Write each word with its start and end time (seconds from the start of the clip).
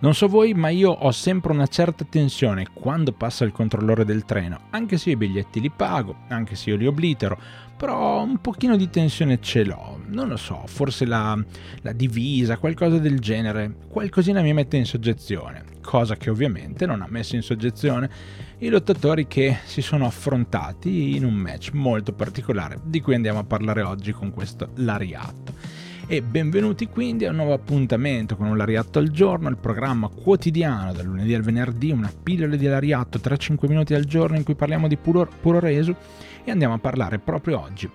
Non 0.00 0.14
so 0.14 0.28
voi, 0.28 0.54
ma 0.54 0.68
io 0.68 0.90
ho 0.90 1.10
sempre 1.10 1.50
una 1.50 1.66
certa 1.66 2.04
tensione 2.08 2.68
quando 2.72 3.10
passa 3.10 3.44
il 3.44 3.50
controllore 3.50 4.04
del 4.04 4.24
treno, 4.24 4.60
anche 4.70 4.96
se 4.96 5.08
io 5.08 5.16
i 5.16 5.18
biglietti 5.18 5.60
li 5.60 5.70
pago, 5.70 6.18
anche 6.28 6.54
se 6.54 6.70
io 6.70 6.76
li 6.76 6.86
oblitero, 6.86 7.36
però 7.76 8.22
un 8.22 8.40
pochino 8.40 8.76
di 8.76 8.88
tensione 8.90 9.40
ce 9.40 9.64
l'ho. 9.64 10.00
Non 10.06 10.28
lo 10.28 10.36
so, 10.36 10.62
forse 10.66 11.04
la, 11.04 11.36
la 11.82 11.92
divisa, 11.92 12.58
qualcosa 12.58 12.98
del 12.98 13.18
genere, 13.18 13.74
qualcosina 13.88 14.40
mi 14.40 14.52
mette 14.52 14.76
in 14.76 14.86
soggezione, 14.86 15.64
cosa 15.82 16.14
che 16.14 16.30
ovviamente 16.30 16.86
non 16.86 17.02
ha 17.02 17.08
messo 17.08 17.34
in 17.34 17.42
soggezione. 17.42 18.08
I 18.58 18.68
lottatori 18.68 19.26
che 19.26 19.58
si 19.64 19.82
sono 19.82 20.06
affrontati 20.06 21.16
in 21.16 21.24
un 21.24 21.34
match 21.34 21.72
molto 21.72 22.12
particolare, 22.12 22.78
di 22.84 23.00
cui 23.00 23.16
andiamo 23.16 23.40
a 23.40 23.44
parlare 23.44 23.82
oggi 23.82 24.12
con 24.12 24.30
questo 24.30 24.68
Lariat 24.76 25.52
e 26.10 26.22
benvenuti 26.22 26.88
quindi 26.88 27.26
a 27.26 27.30
un 27.30 27.36
nuovo 27.36 27.52
appuntamento 27.52 28.34
con 28.34 28.46
un 28.46 28.56
Lariatto 28.56 28.98
al 28.98 29.10
giorno, 29.10 29.50
il 29.50 29.58
programma 29.58 30.08
quotidiano 30.08 30.94
dal 30.94 31.04
lunedì 31.04 31.34
al 31.34 31.42
venerdì, 31.42 31.90
una 31.90 32.10
pillola 32.22 32.56
di 32.56 32.64
Lariatto 32.64 33.18
3-5 33.18 33.68
minuti 33.68 33.92
al 33.92 34.06
giorno 34.06 34.38
in 34.38 34.42
cui 34.42 34.54
parliamo 34.54 34.88
di 34.88 34.96
puro, 34.96 35.28
puro 35.42 35.60
reso 35.60 35.94
e 36.44 36.50
andiamo 36.50 36.72
a 36.72 36.78
parlare 36.78 37.18
proprio 37.18 37.60
oggi 37.60 37.90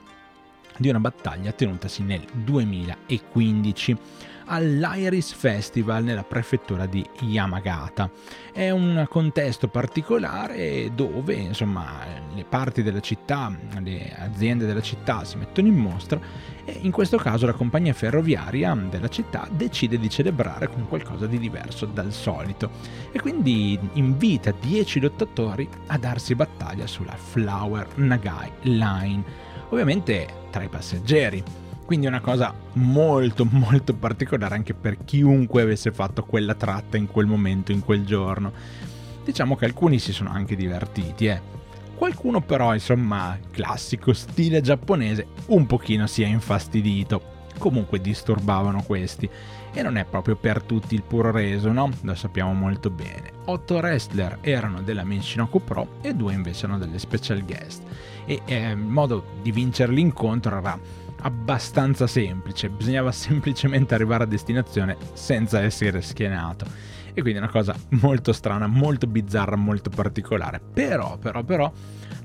di 0.77 0.89
una 0.89 0.99
battaglia 0.99 1.51
tenutasi 1.51 2.03
nel 2.03 2.25
2015 2.31 3.97
all'Iris 4.45 5.31
Festival 5.33 6.03
nella 6.03 6.23
prefettura 6.23 6.85
di 6.85 7.05
Yamagata. 7.21 8.09
È 8.51 8.69
un 8.69 9.05
contesto 9.09 9.67
particolare 9.67 10.91
dove 10.93 11.33
insomma 11.33 11.99
le 12.33 12.43
parti 12.43 12.83
della 12.83 12.99
città, 12.99 13.55
le 13.79 14.15
aziende 14.17 14.65
della 14.65 14.81
città 14.81 15.23
si 15.23 15.37
mettono 15.37 15.67
in 15.67 15.75
mostra 15.75 16.19
e 16.65 16.79
in 16.81 16.91
questo 16.91 17.17
caso 17.17 17.45
la 17.45 17.53
compagnia 17.53 17.93
ferroviaria 17.93 18.73
della 18.89 19.09
città 19.09 19.47
decide 19.51 19.97
di 19.97 20.09
celebrare 20.09 20.67
con 20.67 20.87
qualcosa 20.87 21.25
di 21.27 21.39
diverso 21.39 21.85
dal 21.85 22.11
solito 22.11 22.69
e 23.11 23.19
quindi 23.19 23.79
invita 23.93 24.51
10 24.51 24.99
lottatori 24.99 25.67
a 25.87 25.97
darsi 25.97 26.35
battaglia 26.35 26.87
sulla 26.87 27.15
Flower 27.15 27.87
Nagai 27.95 28.51
Line, 28.61 29.51
ovviamente 29.73 30.27
tra 30.49 30.63
i 30.63 30.69
passeggeri 30.69 31.43
quindi 31.85 32.07
una 32.07 32.21
cosa 32.21 32.53
molto 32.73 33.45
molto 33.49 33.93
particolare 33.93 34.55
anche 34.55 34.73
per 34.73 35.03
chiunque 35.03 35.61
avesse 35.61 35.91
fatto 35.91 36.23
quella 36.23 36.55
tratta 36.55 36.97
in 36.97 37.07
quel 37.07 37.25
momento, 37.25 37.71
in 37.71 37.81
quel 37.81 38.05
giorno. 38.05 38.51
Diciamo 39.23 39.55
che 39.55 39.65
alcuni 39.65 39.99
si 39.99 40.11
sono 40.11 40.31
anche 40.31 40.55
divertiti, 40.55 41.27
eh. 41.27 41.41
Qualcuno 41.95 42.41
però, 42.41 42.73
insomma, 42.73 43.37
classico 43.51 44.11
stile 44.13 44.61
giapponese, 44.61 45.27
un 45.47 45.65
pochino 45.65 46.07
si 46.07 46.23
è 46.23 46.27
infastidito. 46.27 47.32
Comunque 47.57 47.99
disturbavano 47.99 48.83
questi. 48.83 49.29
E 49.71 49.81
non 49.81 49.97
è 49.97 50.05
proprio 50.05 50.35
per 50.35 50.61
tutti 50.61 50.93
il 50.93 51.01
puro 51.01 51.31
reso, 51.31 51.71
no? 51.71 51.89
Lo 52.01 52.15
sappiamo 52.15 52.53
molto 52.53 52.89
bene. 52.89 53.31
Otto 53.45 53.75
wrestler 53.75 54.37
erano 54.41 54.81
della 54.81 55.03
Michinoku 55.03 55.63
Pro 55.63 55.87
e 56.01 56.13
due 56.13 56.33
invece 56.33 56.65
erano 56.65 56.79
delle 56.79 56.99
special 56.99 57.43
guest. 57.43 57.81
E 58.25 58.41
eh, 58.45 58.69
il 58.71 58.77
modo 58.77 59.25
di 59.41 59.51
vincere 59.51 59.91
l'incontro 59.91 60.57
era 60.57 60.79
abbastanza 61.23 62.07
semplice, 62.07 62.69
bisognava 62.69 63.11
semplicemente 63.13 63.93
arrivare 63.93 64.23
a 64.23 64.27
destinazione 64.27 64.97
senza 65.13 65.61
essere 65.61 66.01
schienato. 66.01 66.65
E 67.13 67.21
quindi 67.21 67.39
è 67.39 67.43
una 67.43 67.51
cosa 67.51 67.75
molto 68.01 68.33
strana, 68.33 68.67
molto 68.67 69.07
bizzarra, 69.07 69.55
molto 69.55 69.89
particolare. 69.89 70.59
Però, 70.59 71.17
però, 71.17 71.43
però, 71.43 71.71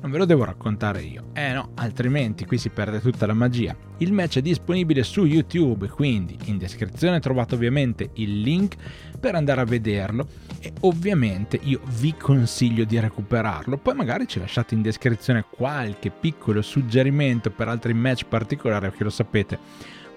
non 0.00 0.11
ve 0.11 0.19
lo 0.19 0.25
devo 0.25 0.44
raccontare 0.44 1.03
io. 1.03 1.27
Eh 1.34 1.53
no, 1.53 1.72
altrimenti 1.75 2.47
qui 2.47 2.56
si 2.56 2.71
perde 2.71 3.00
tutta 3.00 3.27
la 3.27 3.34
magia. 3.34 3.77
Il 3.98 4.12
match 4.12 4.38
è 4.38 4.43
disponibile 4.43 5.03
su 5.03 5.25
YouTube, 5.25 5.88
quindi 5.88 6.38
in 6.44 6.56
descrizione 6.56 7.21
trovate 7.21 7.54
ovviamente 7.54 8.10
il 8.15 8.41
link 8.41 8.77
per 9.19 9.34
andare 9.34 9.60
a 9.60 9.65
vederlo 9.65 10.27
e 10.60 10.72
ovviamente 10.81 11.59
io 11.62 11.81
vi 11.98 12.15
consiglio 12.15 12.84
di 12.84 12.98
recuperarlo. 12.98 13.77
Poi 13.77 13.94
magari 13.94 14.27
ci 14.27 14.38
lasciate 14.38 14.75
in 14.75 14.82
descrizione 14.82 15.44
qualche 15.48 16.10
piccolo 16.10 16.62
suggerimento 16.62 17.50
per 17.50 17.69
altri 17.69 17.93
match 17.93 18.25
particolari, 18.25 18.88
perché 18.88 19.04
lo 19.04 19.10
sapete 19.10 19.59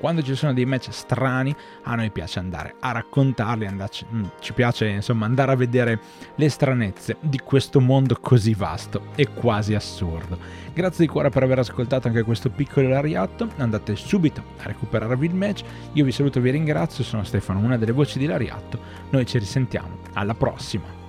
quando 0.01 0.23
ci 0.23 0.33
sono 0.33 0.51
dei 0.51 0.65
match 0.65 0.89
strani 0.89 1.55
a 1.83 1.93
noi 1.93 2.09
piace 2.09 2.39
andare 2.39 2.73
a 2.79 2.91
raccontarli, 2.91 3.67
andarci, 3.67 4.03
mm, 4.11 4.23
ci 4.39 4.51
piace 4.51 4.87
insomma 4.87 5.27
andare 5.27 5.51
a 5.51 5.55
vedere 5.55 5.99
le 6.33 6.49
stranezze 6.49 7.17
di 7.19 7.37
questo 7.37 7.79
mondo 7.79 8.17
così 8.19 8.55
vasto 8.55 9.09
e 9.15 9.27
quasi 9.31 9.75
assurdo. 9.75 10.39
Grazie 10.73 11.05
di 11.05 11.11
cuore 11.11 11.29
per 11.29 11.43
aver 11.43 11.59
ascoltato 11.59 12.07
anche 12.07 12.23
questo 12.23 12.49
piccolo 12.49 12.89
lariatto, 12.89 13.49
andate 13.57 13.95
subito 13.95 14.43
a 14.57 14.63
recuperarvi 14.63 15.27
il 15.27 15.35
match, 15.35 15.61
io 15.93 16.03
vi 16.03 16.11
saluto 16.11 16.39
e 16.39 16.41
vi 16.41 16.49
ringrazio, 16.49 17.03
sono 17.03 17.23
Stefano, 17.23 17.59
una 17.59 17.77
delle 17.77 17.91
voci 17.91 18.17
di 18.17 18.25
Lariatto, 18.25 18.79
noi 19.11 19.27
ci 19.27 19.37
risentiamo, 19.37 19.97
alla 20.13 20.33
prossima! 20.33 21.00